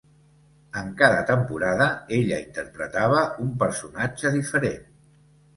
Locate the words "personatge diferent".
3.65-4.93